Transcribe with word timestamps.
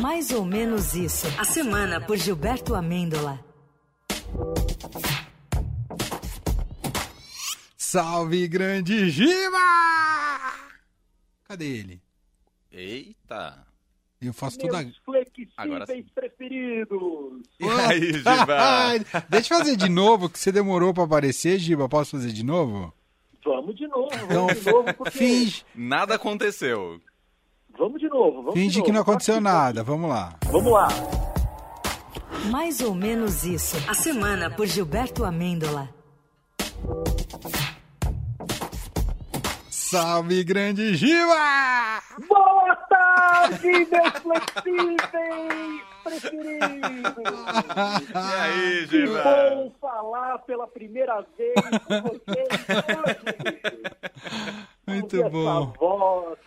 Mais 0.00 0.30
ou 0.30 0.44
menos 0.44 0.94
isso. 0.94 1.26
A 1.38 1.44
semana 1.44 2.00
por 2.00 2.16
Gilberto 2.16 2.74
Amêndola. 2.74 3.40
Salve, 7.76 8.46
grande 8.48 9.08
Giba! 9.10 9.58
Cadê 11.44 11.66
ele? 11.66 12.02
Eita! 12.70 13.64
Eu 14.20 14.32
faço 14.32 14.58
toda. 14.58 14.82
Meus 14.82 14.96
flexíveis 15.04 15.52
Agora 15.56 15.86
sim. 15.86 16.04
preferidos. 16.14 17.42
E 17.60 17.64
aí, 17.68 18.12
Giba? 18.18 19.24
Deixa 19.28 19.54
eu 19.54 19.58
fazer 19.58 19.76
de 19.76 19.88
novo, 19.88 20.28
que 20.28 20.38
você 20.38 20.50
demorou 20.50 20.92
pra 20.92 21.04
aparecer, 21.04 21.58
Giba. 21.58 21.88
Posso 21.88 22.12
fazer 22.12 22.32
de 22.32 22.44
novo? 22.44 22.92
Vamos 23.44 23.76
de 23.76 23.86
novo, 23.86 24.08
Então, 24.12 24.26
vamos 24.46 24.58
de 24.60 24.70
novo, 24.70 24.94
porque... 24.94 25.10
finge, 25.18 25.64
Nada 25.74 26.16
aconteceu. 26.16 27.00
Vamos 27.78 28.00
de 28.00 28.08
novo, 28.08 28.36
vamos 28.42 28.54
de 28.54 28.60
finge 28.60 28.78
novo. 28.78 28.86
que 28.86 28.92
não 28.92 29.00
aconteceu 29.02 29.40
nada. 29.40 29.82
Vamos 29.82 30.08
lá. 30.08 30.34
Vamos 30.50 30.72
lá. 30.72 30.88
Mais 32.50 32.80
ou 32.80 32.94
menos 32.94 33.44
isso. 33.44 33.76
A 33.88 33.94
semana 33.94 34.50
por 34.50 34.66
Gilberto 34.66 35.24
Amêndola. 35.24 35.88
Salve, 39.70 40.42
grande 40.42 40.94
Giba! 40.96 42.00
Boa 42.28 42.74
tarde, 42.88 43.68
meus 43.68 44.12
flexíveis 44.18 45.02
preferidos. 46.02 47.16
E 48.16 48.40
aí, 48.40 48.86
Que 48.88 49.06
Giba? 49.06 49.22
bom 49.22 49.72
falar 49.80 50.38
pela 50.38 50.66
primeira 50.66 51.24
vez 51.36 51.54
com 51.86 52.02
vocês 52.02 52.48
hoje. 53.06 53.60
Muito 54.86 55.30
bom. 55.30 55.62
Essa 55.62 55.78
voz 55.78 56.38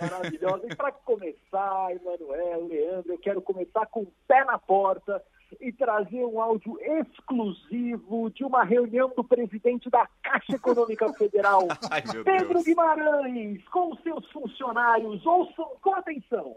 maravilhosa. 0.00 0.66
E 0.66 0.74
para 0.74 0.92
começar, 0.92 1.92
Emanuel, 1.92 2.66
Leandro, 2.66 3.12
eu 3.12 3.18
quero 3.18 3.42
começar 3.42 3.86
com 3.86 4.02
o 4.02 4.12
pé 4.26 4.44
na 4.44 4.58
porta 4.58 5.22
e 5.60 5.72
trazer 5.72 6.24
um 6.24 6.40
áudio 6.40 6.78
exclusivo 6.80 8.30
de 8.30 8.44
uma 8.44 8.64
reunião 8.64 9.10
do 9.16 9.24
presidente 9.24 9.88
da 9.88 10.06
Caixa 10.22 10.56
Econômica 10.56 11.12
Federal, 11.14 11.66
Ai, 11.90 12.02
Pedro 12.02 12.54
Deus. 12.54 12.64
Guimarães, 12.64 13.66
com 13.68 13.96
seus 13.96 14.30
funcionários. 14.30 15.24
Ouçam 15.24 15.76
com 15.80 15.94
atenção. 15.94 16.56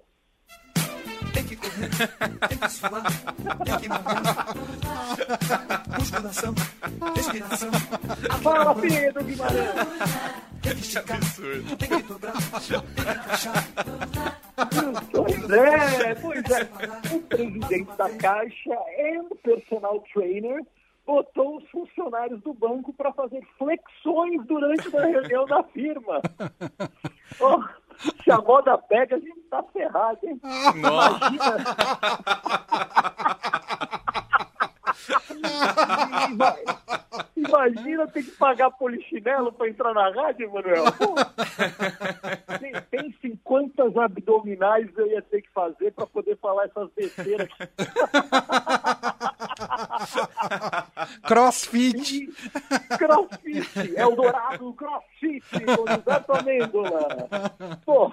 Tem 1.34 1.44
que 1.46 1.56
correr, 1.56 1.90
tem 2.50 2.58
que 2.58 2.70
suar, 2.70 3.04
tem 3.66 3.78
que 3.80 3.90
malhar. 3.90 4.56
Musculação, 6.00 6.54
respiração. 7.16 7.72
Fala, 8.42 8.76
Pedro 8.76 9.24
Guimarães. 9.24 9.72
Tem 10.62 10.74
que 10.74 10.76
Que 10.76 10.82
esticar, 10.82 11.18
absurdo. 11.18 11.78
tem 11.78 11.90
que 11.90 12.04
dobrar, 12.04 12.34
tem 12.34 12.42
que 12.82 13.02
encaixar. 13.02 13.68
Pois 15.12 15.50
é, 15.52 16.16
pois 16.16 16.44
é. 16.52 17.16
O 17.16 17.20
presidente 17.22 17.98
da 17.98 18.10
Caixa 18.18 18.76
e 18.98 19.20
o 19.20 19.36
personal 19.44 20.04
trainer 20.14 20.62
botou 21.06 21.58
os 21.58 21.68
funcionários 21.70 22.40
do 22.42 22.54
banco 22.54 22.94
para 22.94 23.12
fazer 23.14 23.42
flexões 23.58 24.46
durante 24.46 24.96
a 24.96 25.02
reunião 25.06 25.46
da 25.46 25.64
firma. 25.64 26.22
Oh, 27.40 27.64
se 28.24 28.32
a 28.32 28.38
moda 28.40 28.78
pega, 28.78 29.16
a 29.16 29.20
gente 29.20 29.40
tá 29.50 29.64
ferrado, 29.74 30.20
hein? 30.24 30.40
Nossa, 30.76 31.32
Ima- 36.32 36.56
Imagina 37.36 38.08
ter 38.08 38.24
que 38.24 38.32
pagar 38.32 38.72
polichinelo 38.72 39.52
para 39.52 39.70
entrar 39.70 39.94
na 39.94 40.10
rádio, 40.12 40.52
Manuel. 40.54 40.86
Pô, 40.94 41.16
tem- 42.60 43.12
em 43.24 43.36
quantas 43.44 43.96
abdominais 43.98 44.88
eu 44.98 45.08
ia 45.08 45.22
ter 45.22 45.42
que 45.42 45.50
fazer 45.52 45.92
para 45.92 46.06
poder 46.08 46.38
falar 46.38 46.66
essas 46.66 46.90
besteiras 46.96 47.50
Crossfit. 51.28 52.30
Crossfit, 52.98 53.94
Eldorado 53.96 54.74
Crossfit, 54.74 55.44
com 55.52 55.88
Gilberto 55.88 56.34
Amêndola. 56.34 57.30
Pô, 57.86 58.12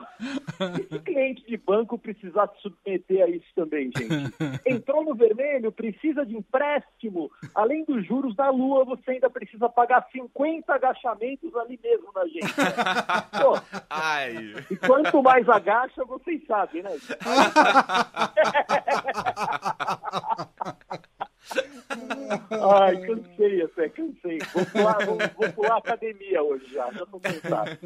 e 0.78 0.82
se 0.88 0.98
cliente 1.00 1.44
de 1.46 1.56
banco 1.56 1.98
precisar 1.98 2.48
se 2.48 2.62
submeter 2.62 3.24
a 3.24 3.28
isso 3.28 3.46
também, 3.54 3.90
gente? 3.96 4.34
Entrou 4.66 5.04
no 5.04 5.14
vermelho, 5.14 5.72
precisa 5.72 6.24
de 6.24 6.36
empréstimo. 6.36 7.30
Além 7.54 7.84
dos 7.84 8.06
juros 8.06 8.34
da 8.36 8.50
lua, 8.50 8.84
você 8.84 9.12
ainda 9.12 9.30
precisa 9.30 9.68
pagar 9.68 10.06
50 10.12 10.72
agachamentos 10.72 11.54
ali 11.56 11.78
mesmo 11.82 12.10
na 12.14 12.26
gente. 12.26 12.54
Pô, 13.40 13.58
ai. 13.90 14.54
e 14.70 14.76
quanto 14.76 15.22
mais 15.22 15.48
agacha, 15.48 16.04
vocês 16.04 16.44
sabem, 16.46 16.82
né? 16.82 16.90
Ai, 22.50 23.00
cansei 23.06 23.62
até, 23.62 23.88
cansei. 23.88 24.38
Vou 24.52 24.66
pular, 24.66 25.06
vou, 25.06 25.18
vou 25.36 25.52
pular 25.52 25.74
a 25.74 25.78
academia 25.78 26.42
hoje 26.42 26.72
já, 26.72 26.90
já 26.92 27.06
tô 27.06 27.20
cansado. 27.20 27.78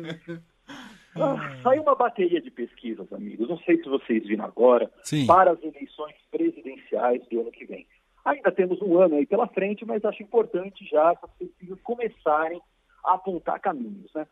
Ah, 1.14 1.56
saiu 1.62 1.82
uma 1.82 1.94
bateria 1.94 2.40
de 2.40 2.50
pesquisas, 2.50 3.12
amigos. 3.12 3.48
Não 3.48 3.58
sei 3.58 3.76
se 3.76 3.88
vocês 3.88 4.26
viram 4.26 4.44
agora, 4.44 4.90
Sim. 5.04 5.26
para 5.26 5.52
as 5.52 5.62
eleições 5.62 6.14
presidenciais 6.30 7.22
do 7.28 7.40
ano 7.40 7.52
que 7.52 7.66
vem. 7.66 7.86
Ainda 8.24 8.50
temos 8.52 8.80
um 8.80 8.98
ano 8.98 9.16
aí 9.16 9.26
pela 9.26 9.46
frente, 9.48 9.84
mas 9.84 10.04
acho 10.04 10.22
importante 10.22 10.88
já 10.90 11.12
essas 11.12 11.30
pesquisas 11.38 11.78
começarem 11.82 12.60
a 13.04 13.14
apontar 13.14 13.60
caminhos, 13.60 14.12
né? 14.14 14.26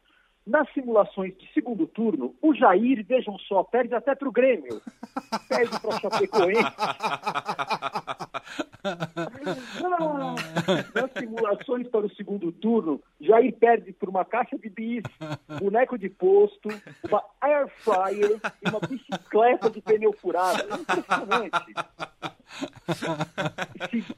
Nas 0.47 0.73
simulações 0.73 1.37
de 1.37 1.53
segundo 1.53 1.87
turno, 1.87 2.35
o 2.41 2.55
Jair, 2.55 3.05
vejam 3.07 3.39
só, 3.41 3.63
perde 3.63 3.95
até 3.95 4.15
para 4.15 4.29
o 4.29 4.33
Grêmio. 4.33 4.81
Perde 5.49 5.79
para 5.79 5.91
o 5.91 6.01
Chapecoense. 6.01 6.63
Nas 10.95 11.11
simulações 11.19 11.89
para 11.89 12.07
o 12.07 12.15
segundo 12.15 12.51
turno, 12.53 13.01
Jair 13.21 13.55
perde 13.57 13.93
por 13.93 14.09
uma 14.09 14.25
caixa 14.25 14.59
de 14.59 14.69
bis, 14.69 15.03
boneco 15.61 15.99
de 15.99 16.09
posto, 16.09 16.69
uma 17.09 17.23
air 17.41 17.69
fryer 17.79 18.41
e 18.65 18.69
uma 18.69 18.81
bicicleta 18.81 19.69
de 19.71 19.81
pneu 19.81 20.13
furado. 20.13 20.63
É 20.63 20.75
impressionante. 20.77 21.75
Se- 23.91 24.17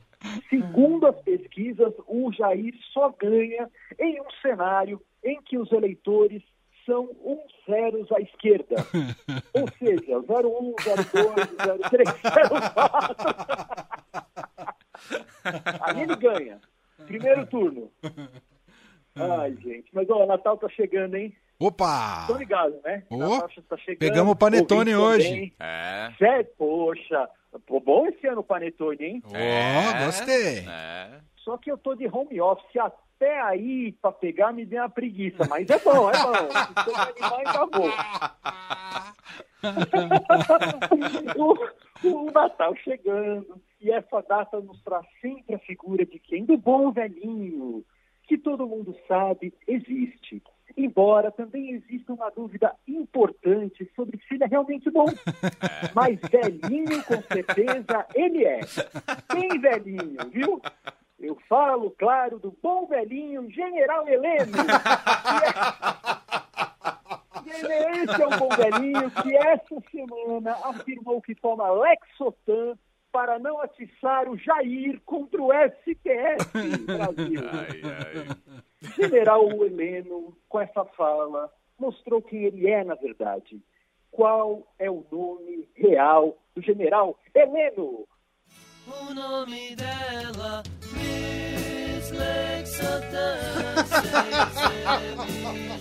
segundo 0.49 1.07
as 1.07 1.17
pesquisas, 1.23 1.93
o 2.07 2.33
Jair 2.33 2.75
só 2.93 3.11
ganha 3.19 3.69
em 3.99 4.21
um 4.21 4.31
cenário 4.41 5.01
em 5.25 5.41
que 5.43 5.59
os 5.59 5.71
eleitores 5.73 6.43
são 6.84 7.09
uns 7.25 7.41
zeros 7.65 8.11
à 8.11 8.21
esquerda. 8.21 8.75
Ou 9.55 9.69
seja, 9.79 10.19
01, 10.19 10.23
02, 10.25 11.89
03, 11.91 12.09
04. 12.49 13.27
Aí 15.81 16.03
ele 16.03 16.17
ganha. 16.17 16.61
Primeiro 17.07 17.47
turno. 17.47 17.91
Ai, 19.17 19.55
gente. 19.63 19.91
Mas, 19.93 20.09
ó, 20.09 20.25
o 20.25 20.27
Natal 20.27 20.57
tá 20.57 20.69
chegando, 20.69 21.17
hein? 21.17 21.35
Opa! 21.59 22.25
Tô 22.27 22.37
ligado, 22.37 22.81
né? 22.85 23.03
Natal 23.11 23.49
tá 23.69 23.77
chegando. 23.77 23.99
pegamos 23.99 24.33
o 24.33 24.37
panetone 24.37 24.97
hoje. 24.97 25.29
também. 25.29 25.53
É. 25.61 26.11
Sério? 26.19 26.47
Poxa. 26.59 27.29
Pô, 27.67 27.79
bom 27.81 28.07
esse 28.07 28.27
ano 28.27 28.41
o 28.41 28.45
panetone, 28.45 29.05
hein? 29.05 29.23
Ó, 29.27 29.37
É. 29.37 30.07
gostei. 30.07 30.67
É. 30.69 31.21
Só 31.37 31.57
que 31.59 31.71
eu 31.71 31.77
tô 31.77 31.95
de 31.95 32.07
home 32.09 32.41
office 32.41 32.77
até 32.77 33.41
aí 33.43 33.93
pra 34.01 34.11
pegar 34.13 34.53
me 34.53 34.65
deu 34.65 34.81
uma 34.83 34.89
preguiça, 34.89 35.45
mas 35.49 35.69
é 35.69 35.79
bom, 35.79 36.09
é 36.11 36.13
bom. 36.13 36.33
Se 36.83 36.95
animar, 36.95 37.43
vou. 37.71 37.91
O, 41.37 42.09
o 42.09 42.31
Natal 42.31 42.75
chegando, 42.77 43.61
e 43.81 43.91
essa 43.91 44.21
data 44.23 44.61
nos 44.61 44.81
traz 44.83 45.06
sempre 45.21 45.55
a 45.55 45.59
figura 45.59 46.05
de 46.05 46.19
quem? 46.19 46.45
Do 46.45 46.56
bom 46.56 46.93
velhinho, 46.93 47.84
que 48.27 48.39
todo 48.39 48.67
mundo 48.67 48.97
sabe 49.06 49.53
existe. 49.67 50.43
Embora 50.77 51.31
também 51.31 51.72
exista 51.72 52.12
uma 52.12 52.31
dúvida 52.31 52.75
importante 52.89 53.91
sobre 53.95 54.19
se 54.27 54.34
ele 54.34 54.45
é 54.45 54.47
realmente 54.47 54.91
bom. 54.91 55.06
Mas 55.95 56.19
velhinho, 56.31 57.04
com 57.04 57.21
certeza, 57.22 58.07
ele 58.15 58.45
é. 58.45 58.60
Bem 59.34 59.60
velhinho, 59.60 60.16
viu? 60.31 60.63
Eu 61.21 61.36
falo, 61.48 61.91
claro, 61.91 62.39
do 62.39 62.57
bom 62.63 62.86
velhinho 62.86 63.51
General 63.51 64.09
Heleno. 64.09 64.53
Esse 67.59 68.22
é 68.22 68.27
um 68.27 68.39
bom 68.39 68.49
velhinho 68.49 69.10
que 69.10 69.37
essa 69.37 69.81
semana 69.91 70.53
afirmou 70.65 71.21
que 71.21 71.34
toma 71.34 71.71
Lexotan 71.71 72.77
para 73.13 73.39
não 73.39 73.60
atiçar 73.60 74.28
o 74.28 74.37
Jair 74.39 75.01
contra 75.04 75.41
o 75.41 75.51
STF 75.53 76.78
Brasil. 76.87 77.43
Ai, 77.53 77.83
ai. 77.84 78.93
General 78.97 79.47
Heleno, 79.65 80.37
com 80.49 80.60
essa 80.60 80.84
fala, 80.84 81.53
mostrou 81.78 82.22
quem 82.22 82.45
ele 82.45 82.69
é, 82.69 82.83
na 82.83 82.95
verdade. 82.95 83.63
Qual 84.10 84.66
é 84.78 84.91
o 84.91 85.05
nome 85.10 85.69
real 85.75 86.37
do 86.55 86.63
general 86.63 87.19
Heleno? 87.34 88.09
O 88.87 89.15
nome 89.15 89.77
dela, 89.77 90.63
Miss 90.95 92.13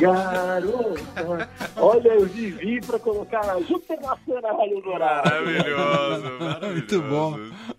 Garota, 0.00 1.48
olha, 1.76 2.08
eu 2.08 2.26
vivi 2.26 2.80
pra 2.80 2.98
colocar 2.98 3.46
na 3.46 3.60
Júpiter 3.60 4.00
Nacional 4.00 4.66
no 4.68 4.92
horário. 4.92 5.30
Maravilhoso, 5.30 6.38
maravilhoso. 6.38 6.72
Muito 6.72 7.02
bom. 7.02 7.75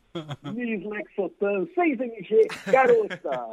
Miss 0.54 0.84
Lexotan, 0.86 1.68
6mg, 1.76 2.72
garota. 2.72 3.48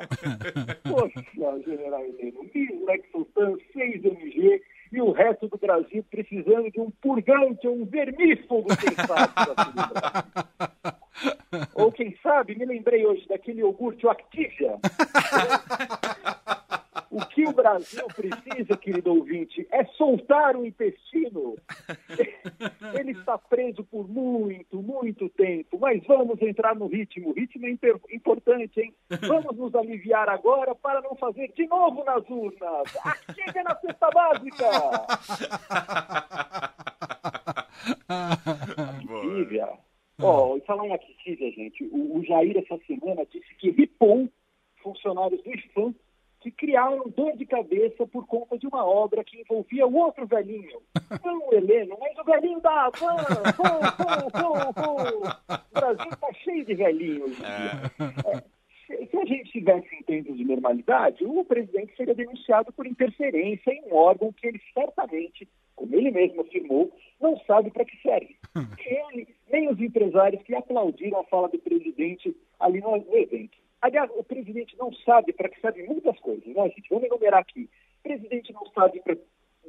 Poxa, 0.83 1.63
General 1.65 2.03
Heleno, 2.03 2.51
Miss 2.55 2.71
Lexotan, 2.87 3.57
6mg 3.75 4.61
e 4.93 5.01
o 5.01 5.11
resto 5.11 5.49
do 5.49 5.59
Brasil 5.59 6.05
precisando 6.09 6.71
de 6.71 6.81
um 6.81 6.91
purgante 7.03 7.67
um 7.67 7.85
vermífugo, 7.85 8.69
quem 8.77 8.95
sabe. 8.95 9.33
Ou 11.75 11.91
quem 11.91 12.17
sabe, 12.23 12.55
me 12.55 12.65
lembrei 12.65 13.05
hoje 13.05 13.27
daquele 13.29 13.61
iogurte, 13.61 14.07
o 14.07 14.11
Activia. 14.11 14.79
O 17.65 17.79
que 17.79 17.95
o 17.97 18.05
Brasil 18.07 18.07
precisa, 18.09 18.77
querido 18.77 19.15
ouvinte, 19.15 19.67
é 19.71 19.87
soltar 19.87 20.55
o 20.55 20.67
intestino. 20.67 21.57
Ele 22.99 23.13
está 23.13 23.39
preso 23.39 23.83
por 23.85 24.07
muito, 24.07 24.83
muito 24.83 25.31
tempo, 25.31 25.79
mas 25.79 26.05
vamos 26.07 26.43
entrar 26.43 26.75
no 26.75 26.87
ritmo. 26.87 27.31
O 27.31 27.33
ritmo 27.33 27.67
é 27.67 27.71
importante, 28.13 28.81
hein? 28.81 28.95
Vamos 29.27 29.57
nos 29.57 29.75
aliviar 29.75 30.29
agora 30.29 30.75
para 30.75 31.01
não 31.01 31.17
fazer 31.17 31.51
de 31.53 31.67
novo 31.67 32.05
nas 32.05 32.29
urnas. 32.29 32.97
Aqui 33.03 33.59
é 33.59 33.63
na 33.63 33.75
cesta 33.77 34.11
básica. 34.11 34.65
Boa. 39.07 39.25
Activia. 39.25 39.69
Ó, 40.21 40.57
e 40.57 40.61
falar 40.61 40.87
em 40.87 40.93
gente, 41.53 41.85
o, 41.85 42.19
o 42.19 42.25
Jair 42.25 42.59
essa 42.59 42.79
semana 42.87 43.27
disse 43.27 43.55
que 43.57 43.71
ripou 43.71 44.29
funcionários 44.83 45.43
do 45.43 45.51
IFAM 45.51 45.95
que 46.45 46.51
criaram 46.51 47.09
dor 47.17 47.35
de 47.39 47.47
cabeça 47.47 48.07
por 48.07 48.27
conta 48.27 48.59
de 48.59 48.67
uma 48.67 48.85
obra 48.85 49.25
que 49.25 49.41
envolvia 49.41 49.87
o 49.87 49.97
outro 49.97 50.27
velhinho. 50.27 50.79
Não 51.25 51.49
o 51.49 51.55
Heleno, 51.55 51.97
mas 51.99 52.19
o 52.19 52.25
velhinho 52.25 52.61
da 52.61 52.91
vão. 52.91 53.17
O 55.49 55.81
Brasil 55.81 56.13
está 56.13 56.33
cheio 56.35 56.67
de 56.67 56.75
velhinhos. 56.75 57.35
dia. 57.35 57.45
É, 58.29 59.07
se, 59.07 59.17
a 59.17 59.25
gente 59.25 59.53
tivesse 59.53 59.89
em 59.95 60.03
tempos 60.03 60.37
de 60.37 60.45
normalidade, 60.45 61.25
o 61.25 61.43
presidente 61.47 61.97
seria 61.97 62.15
denunciado 62.15 62.71
por 62.75 62.87
interferência 62.87 63.71
em 63.71 63.83
um 63.91 63.95
órgão 63.95 64.31
que 64.31 64.47
ele 64.47 64.61
certamente, 64.75 65.49
como 65.75 65.95
ele 65.95 66.11
mesmo 66.11 66.43
afirmou, 66.43 66.93
não 67.19 67.39
sabe 67.47 67.71
para 67.71 67.87
que 67.87 67.97
serve. 68.03 68.37
Nem 68.55 68.67
ele, 69.09 69.29
nem 69.51 69.71
os 69.71 69.81
empresários 69.81 70.43
que 70.43 70.55
aplaudiram 70.55 71.21
a 71.21 71.25
fala 71.25 71.49
do 71.49 71.59
presidente 71.59 72.37
ali 72.61 72.83
no 72.83 72.97
evento. 73.17 73.64
Aliás, 73.85 74.11
o 74.17 74.25
presidente 74.25 74.75
não 74.79 74.91
sabe 75.05 75.35
para 75.35 75.47
que 75.47 75.61
servem 75.61 75.87
muitas 75.87 76.19
coisas, 76.21 76.47
né, 76.47 76.71
gente? 76.71 76.89
Vamos 76.89 77.05
enumerar 77.05 77.41
aqui. 77.41 77.69
O 78.01 78.03
presidente 78.03 78.51
não 78.51 78.65
sabe 78.69 78.99
para 79.03 79.15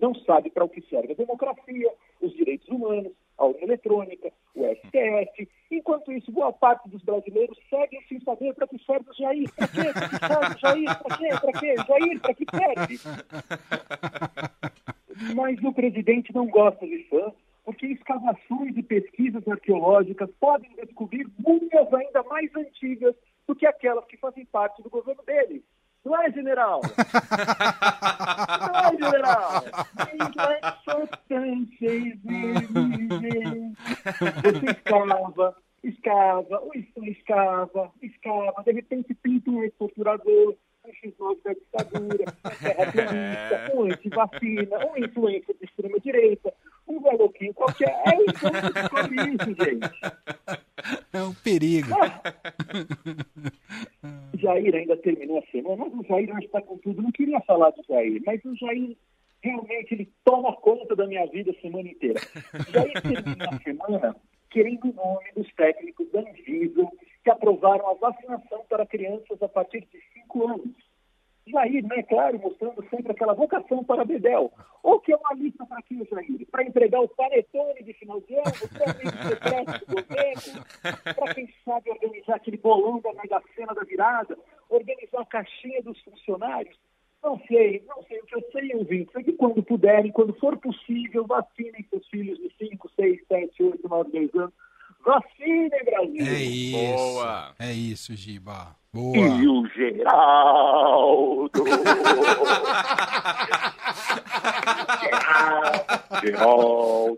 não 0.02 0.16
sabe 0.16 0.50
para 0.50 0.64
o 0.64 0.70
que 0.70 0.82
serve 0.84 1.12
a 1.12 1.16
democracia, 1.16 1.92
os 2.22 2.34
direitos 2.34 2.68
humanos, 2.70 3.12
a 3.38 3.46
urna 3.46 3.64
eletrônica, 3.64 4.32
o 4.56 4.64
STF. 4.64 5.50
Enquanto 5.70 6.14
isso, 6.14 6.32
boa 6.32 6.54
parte 6.54 6.88
dos 6.90 7.02
brasileiros 7.04 7.58
seguem 7.70 8.02
sem 8.08 8.22
saber 8.22 8.54
para 8.54 8.68
que 8.68 8.78
serve 8.86 9.10
o 9.10 9.14
Jair. 9.14 9.54
Para 9.54 9.68
quê? 9.68 9.94
Para 9.94 10.10
que 10.10 10.18
serve 10.28 10.56
o 10.56 10.60
Jair? 10.60 11.02
Para 11.02 11.18
quê? 11.18 11.28
Para 11.42 11.60
quê? 11.60 11.76
Jair, 11.76 12.22
para 12.22 12.34
que 12.34 12.46
serve? 12.56 13.00
Mas 15.36 15.62
o 15.62 15.74
presidente 15.74 16.34
não 16.34 16.48
gosta 16.48 16.88
de 16.88 17.04
fã, 17.10 17.34
porque 17.66 17.88
escavações 17.88 18.78
e 18.78 18.84
pesquisas 18.84 19.46
arqueológicas 19.48 20.30
podem 20.40 20.70
descobrir 20.76 21.28
múmias 21.38 21.94
ainda 21.94 22.24
mais 22.24 22.50
antigas 22.56 23.16
do 23.48 23.56
que 23.56 23.66
aquelas 23.66 24.06
que 24.06 24.18
fazem 24.18 24.45
parte 24.56 24.82
do 24.82 24.90
governo 24.90 25.22
dele. 25.24 25.66
Não 26.06 26.18
é, 26.22 26.32
general? 26.32 26.80
Não 28.62 28.80
é, 28.80 28.92
general? 28.92 29.64
Você 29.98 30.16
escava, 34.70 35.28
escava, 35.84 36.62
escava, 37.04 37.92
escava, 38.02 38.64
de 38.64 38.72
repente 38.72 39.14
pinta 39.16 39.52
um 39.52 39.62
ex-torturador, 39.64 40.56
um 40.86 40.90
X9 40.90 41.38
da 41.44 41.54
ditadura, 41.54 42.26
um 42.46 42.50
terraplanista, 42.64 43.72
um 43.76 43.84
anti-vacina, 43.92 44.86
um 44.86 44.98
influência 45.04 45.54
de 45.54 45.66
extrema-direita, 45.66 46.54
um 46.88 47.02
veloquinho 47.02 47.54
qualquer. 47.54 47.90
É 48.06 48.16
isso 48.24 48.40
que 48.40 49.16
isso, 49.22 49.66
gente. 49.66 50.00
É 51.12 51.24
um 51.24 51.34
perigo. 51.34 51.90
Jair 54.46 54.76
ainda 54.76 54.96
terminou 54.98 55.40
a 55.40 55.52
semana, 55.52 55.86
mas 55.86 55.94
o 55.94 56.04
Jair 56.04 56.30
hoje 56.36 56.46
está 56.46 56.62
com 56.62 56.78
tudo. 56.78 57.02
Não 57.02 57.12
queria 57.12 57.42
falar 57.42 57.72
do 57.72 57.84
Jair, 57.84 58.22
mas 58.24 58.46
o 58.46 58.56
Jair 58.56 58.96
realmente 59.42 59.94
ele 59.94 60.12
toma 60.24 60.56
conta 60.58 60.96
da 60.96 61.08
minha 61.08 61.26
vida 61.26 61.52
a 61.52 61.62
semana 61.62 61.90
inteira. 61.90 62.20
Jair 62.72 62.94
termina 63.02 63.50
a 63.50 63.60
semana 63.60 64.16
querendo 64.52 64.86
o 64.86 64.94
nome 64.94 65.32
dos 65.36 65.52
técnicos 65.56 66.12
da 66.12 66.20
Anvisa 66.20 66.88
que 67.24 67.30
aprovaram 67.32 67.90
a 67.90 67.96
vacinação 67.96 68.64
para 68.70 68.86
crianças 68.86 69.42
a 69.42 69.50
partir 69.50 69.82
de 69.92 70.00
5 70.22 70.48
anos. 70.48 70.86
Jair, 71.48 71.86
né, 71.86 72.02
claro, 72.04 72.40
mostrando 72.40 72.84
sempre 72.90 73.12
aquela 73.12 73.34
vocação 73.34 73.84
para 73.84 74.06
Bedel. 74.06 74.52
Ou 74.82 75.00
que 75.00 75.12
é 75.12 75.16
uma 75.16 75.34
lista 75.34 75.66
para 75.66 75.82
quê, 75.82 76.08
Jair? 76.10 76.48
Para 76.52 76.64
entregar 76.64 77.02
o 77.02 77.08
panetone 77.08 77.84
de 77.84 77.94
final 77.94 78.22
de 78.22 78.36
ano, 78.36 78.46
o 78.46 78.58
secreto 78.58 79.86
do 79.86 79.96
governo, 79.96 80.66
para 81.16 81.34
quem 81.34 81.48
aquele 82.56 82.58
bolão 82.58 83.00
da 83.00 83.14
Mega 83.14 83.42
Sena 83.56 83.74
da 83.74 83.84
virada, 83.84 84.38
organizar 84.70 85.22
a 85.22 85.26
caixinha 85.26 85.82
dos 85.84 86.00
funcionários. 86.02 86.78
Não 87.22 87.40
sei, 87.48 87.84
não 87.88 88.04
sei. 88.04 88.20
O 88.20 88.26
que 88.26 88.36
eu 88.36 88.52
sei, 88.52 88.76
ouvintes, 88.76 89.16
é 89.16 89.24
que 89.24 89.34
quando 89.34 89.64
puderem, 89.64 90.12
quando 90.12 90.34
for 90.36 90.58
possível, 90.58 91.26
vacinem 91.26 91.86
seus 91.90 92.08
filhos 92.08 92.38
de 92.38 92.54
5, 92.58 92.90
6, 92.96 93.28
7, 93.28 93.64
8, 93.64 93.90
9, 93.90 94.12
10 94.12 94.36
anos. 94.36 94.54
Vacinem, 95.06 95.70
Brasil! 95.86 96.26
É 96.26 96.40
isso. 96.42 96.94
Boa. 97.14 97.54
É 97.60 97.72
isso, 97.72 98.16
Giba. 98.16 98.76
E 98.94 98.98
Boa. 98.98 99.28
o 99.52 99.68
Geraldo! 99.68 101.64
Geraldo! 106.24 107.18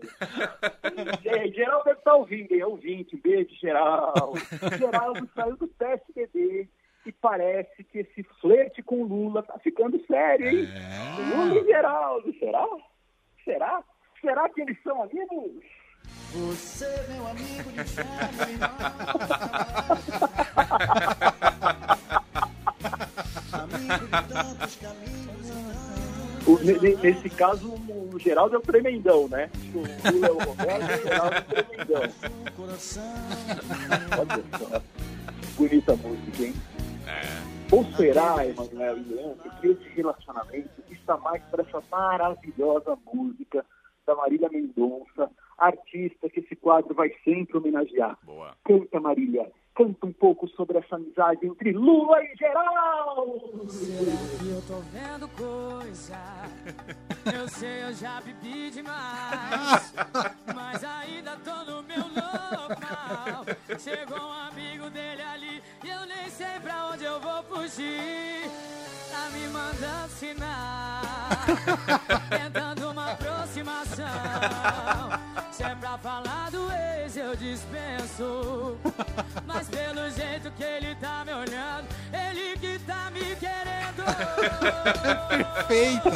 Ge- 1.22 1.52
Geraldo 1.54 1.84
deve 1.84 1.98
estar 1.98 2.14
ouvindo, 2.14 2.52
hein? 2.52 2.64
Ouvinte, 2.64 3.16
beijo, 3.16 3.54
Geraldo. 3.60 4.34
Geraldo 4.78 5.28
saiu 5.34 5.56
do 5.56 5.68
PSDB 5.68 6.68
e 7.06 7.12
parece 7.12 7.84
que 7.84 7.98
esse 8.00 8.22
flerte 8.40 8.82
com 8.82 9.04
Lula 9.04 9.42
tá 9.42 9.58
ficando 9.58 9.98
sério, 10.06 10.48
hein? 10.48 10.68
É. 10.74 11.36
Lula 11.36 11.60
e 11.60 11.64
Geraldo, 11.64 12.34
será? 12.38 12.66
Será? 13.44 13.82
Será 14.20 14.48
que 14.48 14.60
eles 14.62 14.76
são 14.82 15.02
amigos? 15.02 15.62
Você, 16.32 17.04
meu 17.08 17.26
amigo 17.26 17.72
de 17.72 17.84
fé, 17.84 18.04
meu 18.36 18.48
irmão. 18.48 18.68
Amigo 23.52 24.04
de 24.04 24.10
tantos 24.28 24.76
caminhos 24.76 25.28
O- 26.46 26.58
nesse 27.02 27.28
caso, 27.30 27.68
o 27.74 28.18
Geraldo 28.18 28.56
é 28.56 28.58
o 28.58 28.62
tremendão, 28.62 29.28
né? 29.28 29.50
O 29.74 29.78
Lula 30.10 30.26
é 30.28 30.30
o 30.30 30.38
Roberto 30.38 30.90
e 30.90 30.94
o 30.94 31.02
Geraldo 31.02 31.34
é 31.34 31.38
o 31.38 31.42
tremendão. 31.44 32.02
Olha 32.58 32.78
só. 32.78 33.00
Bonita 35.56 35.96
música, 35.96 36.42
hein? 36.42 36.54
Ou 37.70 37.84
será, 37.96 38.46
Emanuel 38.46 38.96
e 38.98 39.02
Leandro, 39.02 39.50
que 39.60 39.66
esse 39.68 39.88
relacionamento 39.94 40.70
está 40.90 41.16
mais 41.18 41.42
para 41.50 41.62
essa 41.62 41.82
maravilhosa 41.90 42.96
música 43.12 43.64
da 44.06 44.14
Marília 44.14 44.48
Mendonça, 44.48 45.30
artista 45.58 46.30
que 46.30 46.40
esse 46.40 46.54
quadro 46.56 46.94
vai 46.94 47.10
sempre 47.24 47.58
homenagear. 47.58 48.16
Boa. 48.22 48.56
Canta, 48.64 49.00
Marília, 49.00 49.50
canta 49.74 50.06
um 50.06 50.12
pouco 50.12 50.48
sobre 50.48 50.78
essa 50.78 50.96
amizade 50.96 51.46
entre 51.46 51.72
Lula 51.72 52.22
e 52.22 52.36
Geraldo! 52.36 53.66
E 54.42 54.50
eu 54.50 54.62
tô 54.62 54.78
vendo 54.92 55.28
coisa. 55.36 56.16
Eu 57.26 57.48
sei, 57.48 57.84
eu 57.84 57.92
já 57.92 58.20
bebi 58.20 58.70
demais. 58.70 59.94
Mas 60.54 60.84
ainda 60.84 61.36
tô 61.38 61.70
no 61.70 61.82
meu 61.82 62.04
normal. 62.08 63.44
Chegou 63.78 64.18
um 64.18 64.32
amigo 64.32 64.90
dele 64.90 65.22
ali. 65.22 65.62
E 65.84 65.88
eu 65.88 66.06
nem 66.06 66.28
sei 66.30 66.58
pra 66.62 66.86
onde 66.92 67.04
eu 67.04 67.20
vou 67.20 67.42
fugir. 67.44 68.87
Tá 69.18 69.28
me 69.30 69.48
mandando 69.48 70.12
sinal. 70.16 71.02
Tentando 72.30 72.90
uma 72.92 73.10
aproximação. 73.10 74.06
Se 75.50 75.64
é 75.64 75.74
pra 75.74 75.98
falar 75.98 76.52
do 76.52 76.70
ex, 76.70 77.16
eu 77.16 77.34
dispenso. 77.34 78.78
Mas 79.44 79.68
pelo 79.68 80.08
jeito 80.10 80.52
que 80.52 80.62
ele 80.62 80.94
tá 80.94 81.24
me 81.24 81.32
olhando, 81.32 81.88
ele 82.12 82.56
que 82.58 82.78
tá 82.86 83.10
me 83.10 83.34
querendo. 83.34 84.04
Feita. 85.66 86.10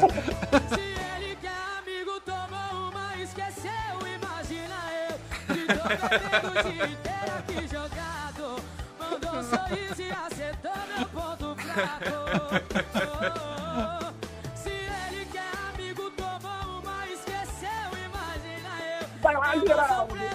Se 0.72 0.80
ele 0.80 1.36
que 1.40 1.46
é 1.48 1.78
amigo 1.80 2.20
tomou 2.20 2.88
uma, 2.88 3.16
esqueceu, 3.16 3.98
imagina 4.14 4.76
eu. 5.08 5.18
Que 5.52 5.66
tô 5.66 5.88
bebendo 5.88 6.46
o 6.46 6.62
dia 6.70 6.86
inteiro 6.86 7.32
aqui 7.36 7.66
jogado. 7.66 8.62
Mandou 8.96 9.40
um 9.40 9.42
sorriso 9.42 9.91
Vai 19.22 19.34
lá, 19.36 19.56
Geraldo. 19.56 20.16
É 20.16 20.28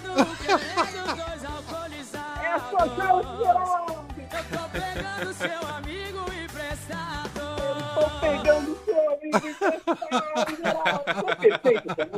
seu 2.60 2.80
Geraldo. 2.96 4.08
Eu 4.18 4.44
tô 4.50 4.64
pegando 4.72 5.34
seu 5.34 5.62
amigo 5.76 6.22
emprestado. 6.44 7.42
Tô 7.94 8.06
pegando 8.20 8.70
seu 8.86 9.02
amigo 9.14 9.48
emprestado, 9.48 10.56
Geraldo. 10.56 11.38
Perfeito 11.38 11.88
essa 11.92 12.18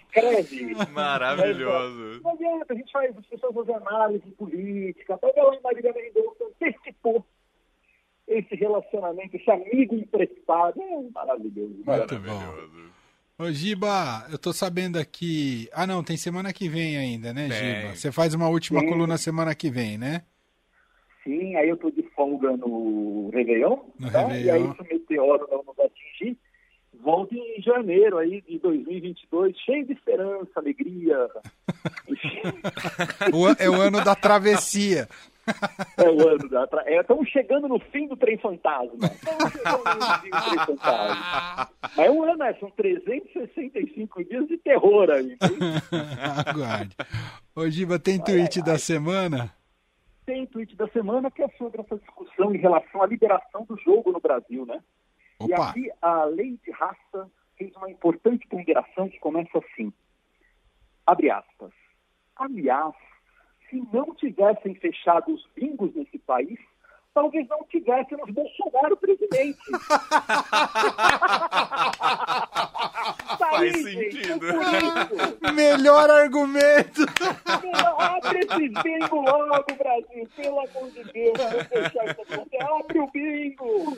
escreve. 0.00 0.74
Maravilhoso. 0.90 2.20
Não 2.22 2.32
adianta, 2.32 2.72
a 2.72 2.76
gente 2.76 2.90
faz, 2.92 3.16
as 3.16 3.26
pessoas 3.26 3.54
fazem 3.54 3.74
análise 3.76 4.30
política, 4.32 5.18
pega 5.18 5.42
lá 5.42 5.54
em 5.54 5.60
Marília 5.60 5.92
Mendonça, 5.92 6.44
antecipou 6.44 7.24
esse 8.28 8.54
relacionamento, 8.54 9.36
esse 9.36 9.50
amigo 9.50 9.94
emprestado. 9.94 10.80
É 10.80 11.10
maravilhoso. 11.14 11.74
Muito 11.86 12.18
bom. 12.18 12.34
Maravilhoso. 12.38 12.96
Ô, 13.38 13.50
Giba, 13.52 14.26
eu 14.30 14.38
tô 14.38 14.52
sabendo 14.52 14.98
aqui. 14.98 15.68
Ah, 15.72 15.86
não, 15.86 16.02
tem 16.02 16.16
semana 16.16 16.52
que 16.54 16.68
vem 16.70 16.96
ainda, 16.96 17.34
né, 17.34 17.48
Tem. 17.48 17.58
Giba? 17.82 17.94
Você 17.94 18.10
faz 18.10 18.32
uma 18.34 18.48
última 18.48 18.80
Sim. 18.80 18.88
coluna 18.88 19.18
semana 19.18 19.54
que 19.54 19.70
vem, 19.70 19.98
né? 19.98 20.22
Sim, 21.22 21.54
aí 21.56 21.68
eu 21.68 21.76
tô 21.76 21.90
de 21.90 22.02
folga 22.14 22.56
no 22.56 23.28
Réveillon, 23.34 23.78
No 23.98 24.10
tá? 24.10 24.26
Réveillon. 24.26 24.46
e 24.46 24.50
aí 24.50 24.74
se 24.74 24.80
o 24.80 24.84
meteoro 24.94 25.48
não 25.50 25.62
nos 25.64 25.78
atingir, 25.80 26.38
volto 27.02 27.34
em 27.34 27.60
janeiro 27.60 28.16
aí 28.16 28.40
de 28.42 28.58
2022, 28.60 29.54
cheio 29.58 29.84
de 29.84 29.92
esperança, 29.92 30.50
alegria. 30.56 31.28
É 33.58 33.68
o 33.68 33.74
ano 33.74 34.02
da 34.02 34.14
travessia. 34.14 35.08
é 35.96 36.10
o 36.10 36.28
ano 36.28 36.48
da... 36.48 36.66
tra- 36.66 36.82
é, 36.86 37.00
Estamos 37.00 37.28
chegando 37.28 37.68
no 37.68 37.78
fim 37.78 38.06
do 38.08 38.16
trem 38.16 38.36
fantasma. 38.38 39.06
Estamos 39.06 39.52
chegando 39.52 39.84
no 39.84 40.20
fim 40.20 40.30
do 40.30 40.42
trem 40.42 40.66
fantasma. 40.66 41.70
Mas 41.82 41.98
é 41.98 42.10
um 42.10 42.22
ano, 42.22 42.36
né? 42.36 42.54
São 42.60 42.70
365 42.70 44.24
dias 44.24 44.46
de 44.48 44.58
terror 44.58 45.10
aí. 45.10 45.36
Aguarde. 46.46 46.96
Ô, 47.54 47.68
Giba, 47.70 47.98
tem 47.98 48.22
tweet 48.22 48.62
da 48.62 48.78
semana? 48.78 49.52
Tem 50.24 50.44
tweet 50.46 50.74
da 50.76 50.88
semana 50.88 51.30
que 51.30 51.42
é 51.42 51.48
sobre 51.56 51.80
essa 51.80 51.96
discussão 51.96 52.54
em 52.54 52.58
relação 52.58 53.02
à 53.02 53.06
liberação 53.06 53.64
do 53.64 53.78
jogo 53.78 54.10
no 54.10 54.20
Brasil, 54.20 54.66
né? 54.66 54.82
E 55.40 55.52
Opa, 55.52 55.70
aqui 55.70 55.90
a 56.02 56.24
lei 56.24 56.58
de 56.64 56.70
raça 56.72 57.30
fez 57.56 57.74
uma 57.76 57.90
importante 57.90 58.46
ponderação 58.48 59.08
que 59.08 59.18
começa 59.20 59.58
assim. 59.58 59.92
Abre 61.06 61.30
aspas. 61.30 61.70
Aliás, 62.34 62.94
se 63.70 63.82
não 63.92 64.14
tivessem 64.14 64.74
fechado 64.76 65.32
os 65.34 65.46
bingos 65.54 65.94
nesse 65.94 66.18
país, 66.18 66.58
talvez 67.14 67.46
não 67.48 67.64
tivéssemos 67.64 68.30
Bolsonaro 68.30 68.96
presidente. 68.96 69.58
Tá 73.38 73.50
Faz 73.50 73.62
aí, 73.62 73.92
gente, 73.92 74.16
sentido. 74.26 74.46
é 74.48 74.52
por 74.52 75.46
isso. 75.46 75.52
melhor 75.54 76.10
argumento. 76.10 77.02
Abre 77.98 78.40
esse 78.40 78.68
bingo 78.82 79.20
logo, 79.20 79.64
Brasil, 79.78 80.28
pelo 80.34 80.58
amor 80.60 80.90
de 80.90 81.04
Deus. 81.12 81.32
Vamos 81.38 81.66
fechar 81.68 82.04
essa 82.08 82.24
conta. 82.36 82.74
Abre 82.80 82.98
o 82.98 83.06
bingo. 83.12 83.96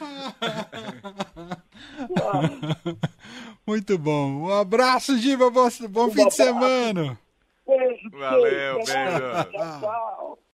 Muito 3.66 3.98
bom. 3.98 4.26
Um 4.48 4.52
abraço, 4.52 5.16
Giba. 5.16 5.50
Bom, 5.50 5.68
bom 5.88 6.08
fim 6.10 6.14
de 6.16 6.20
abraço. 6.22 6.36
semana. 6.36 7.18
Valeu, 8.18 8.78
beijo. 8.78 8.92
beijo. 8.92 9.50
Tchau, 9.50 9.80
tchau. 9.80 10.37